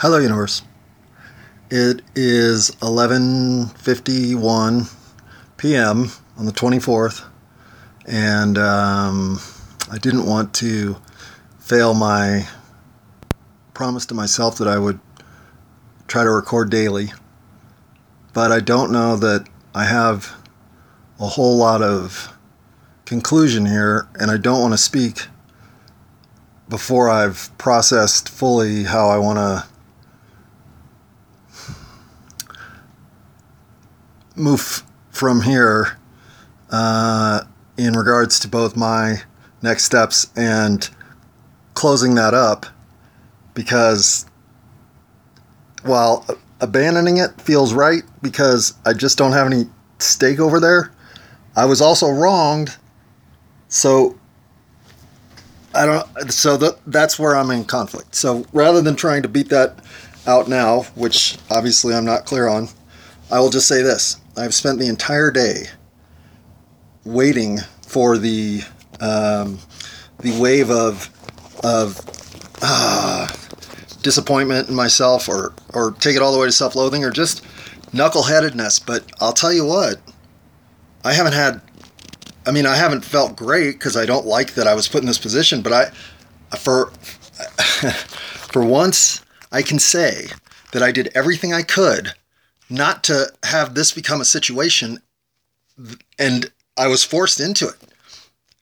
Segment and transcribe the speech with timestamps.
[0.00, 0.62] Hello, universe.
[1.70, 4.90] It is 11:51
[5.58, 6.10] p.m.
[6.38, 7.26] on the 24th,
[8.06, 9.38] and um,
[9.92, 10.96] I didn't want to
[11.58, 12.48] fail my
[13.74, 14.98] promise to myself that I would
[16.08, 17.12] try to record daily.
[18.32, 20.34] But I don't know that I have
[21.18, 22.32] a whole lot of
[23.04, 25.26] conclusion here, and I don't want to speak
[26.70, 29.66] before I've processed fully how I want to
[34.40, 35.98] move from here
[36.70, 37.42] uh,
[37.76, 39.22] in regards to both my
[39.62, 40.88] next steps and
[41.74, 42.66] closing that up
[43.54, 44.26] because
[45.82, 46.26] while
[46.60, 49.64] abandoning it feels right because I just don't have any
[49.98, 50.92] stake over there,
[51.56, 52.76] I was also wronged.
[53.68, 54.18] So
[55.74, 58.14] I don't so that that's where I'm in conflict.
[58.14, 59.78] So rather than trying to beat that
[60.26, 62.68] out now, which obviously I'm not clear on,
[63.30, 64.19] I will just say this.
[64.36, 65.64] I've spent the entire day
[67.04, 68.62] waiting for the
[69.00, 69.58] um,
[70.20, 71.10] the wave of
[71.64, 72.00] of
[72.62, 73.28] uh,
[74.02, 77.44] disappointment in myself, or or take it all the way to self-loathing, or just
[77.92, 78.84] knuckleheadedness.
[78.84, 79.96] But I'll tell you what,
[81.04, 81.60] I haven't had.
[82.46, 85.06] I mean, I haven't felt great because I don't like that I was put in
[85.06, 85.62] this position.
[85.62, 86.86] But I, for
[88.52, 90.26] for once, I can say
[90.72, 92.14] that I did everything I could
[92.70, 95.00] not to have this become a situation
[96.18, 97.76] and I was forced into it.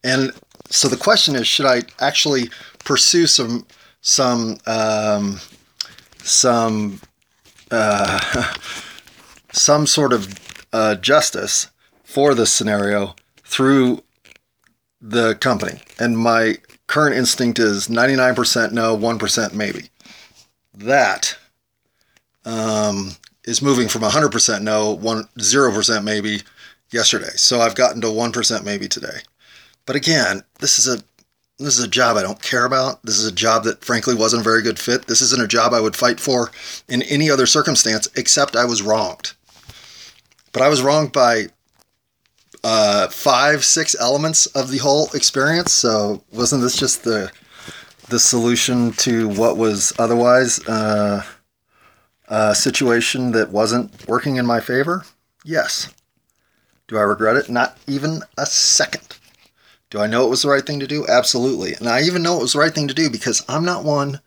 [0.02, 0.32] And
[0.70, 2.50] so the question is should I actually
[2.84, 3.66] pursue some
[4.00, 5.40] some um,
[6.22, 7.00] some
[7.70, 8.52] uh,
[9.52, 10.34] some sort of
[10.72, 11.68] uh, justice
[12.04, 14.02] for this scenario through
[15.00, 15.80] the company?
[15.98, 19.90] And my current instinct is 99% no, 1% maybe.
[20.74, 21.36] That
[22.44, 23.12] um,
[23.48, 26.42] is moving from 100% no, one, 0% maybe
[26.90, 27.30] yesterday.
[27.36, 29.20] So I've gotten to 1% maybe today.
[29.86, 31.02] But again, this is a
[31.60, 33.02] this is a job I don't care about.
[33.02, 35.08] This is a job that frankly wasn't a very good fit.
[35.08, 36.52] This isn't a job I would fight for
[36.88, 39.32] in any other circumstance except I was wronged.
[40.52, 41.46] But I was wronged by
[42.62, 45.72] uh, five, six elements of the whole experience.
[45.72, 47.32] So wasn't this just the
[48.08, 51.24] the solution to what was otherwise uh,
[52.28, 55.04] a situation that wasn't working in my favor?
[55.44, 55.92] Yes.
[56.86, 57.50] Do I regret it?
[57.50, 59.18] Not even a second.
[59.90, 61.06] Do I know it was the right thing to do?
[61.06, 61.74] Absolutely.
[61.74, 64.20] And I even know it was the right thing to do because I'm not one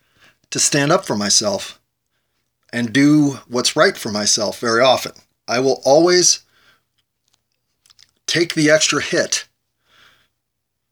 [0.49, 1.79] to stand up for myself
[2.73, 5.11] and do what's right for myself very often.
[5.47, 6.43] I will always
[8.25, 9.47] take the extra hit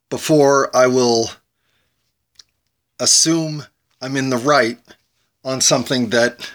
[0.10, 1.32] before I will
[3.00, 3.66] assume
[4.02, 4.78] I'm in the right
[5.44, 6.52] on something that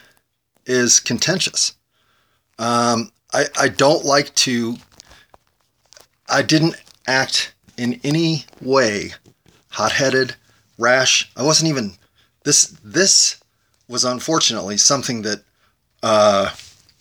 [0.66, 1.74] is contentious.
[2.58, 4.76] Um, I, I don't like to,
[6.28, 6.76] I didn't
[7.06, 9.12] act in any way
[9.70, 10.36] hot headed,
[10.78, 11.30] rash.
[11.36, 11.92] I wasn't even,
[12.44, 13.40] this, this
[13.88, 15.42] was unfortunately something that,
[16.02, 16.50] uh,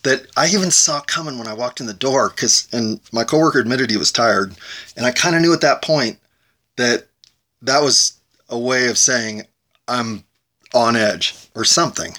[0.03, 3.59] that I even saw coming when I walked in the door because, and my coworker
[3.59, 4.55] admitted he was tired.
[4.97, 6.19] And I kind of knew at that point
[6.75, 7.07] that
[7.61, 8.19] that was
[8.49, 9.43] a way of saying
[9.87, 10.23] I'm
[10.73, 12.15] on edge or something.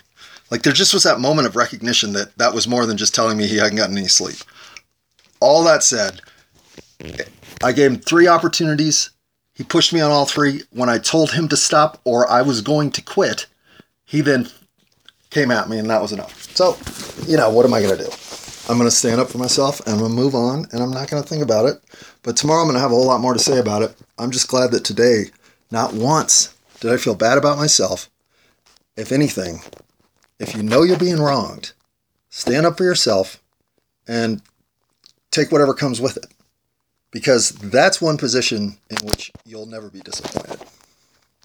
[0.50, 3.36] Like there just was that moment of recognition that that was more than just telling
[3.36, 4.36] me he hadn't gotten any sleep.
[5.40, 6.20] All that said,
[7.62, 9.10] I gave him three opportunities.
[9.54, 10.62] He pushed me on all three.
[10.70, 13.46] When I told him to stop or I was going to quit,
[14.04, 14.48] he then
[15.30, 16.54] came at me and that was enough.
[16.54, 16.76] So,
[17.26, 18.10] you know, what am I going to do?
[18.68, 20.90] I'm going to stand up for myself and I'm going to move on and I'm
[20.90, 21.82] not going to think about it.
[22.22, 23.94] But tomorrow I'm going to have a whole lot more to say about it.
[24.18, 25.24] I'm just glad that today,
[25.70, 28.08] not once did I feel bad about myself.
[28.96, 29.60] If anything,
[30.38, 31.72] if you know you're being wronged,
[32.30, 33.42] stand up for yourself
[34.06, 34.42] and
[35.30, 36.26] take whatever comes with it.
[37.10, 40.63] Because that's one position in which you'll never be disappointed.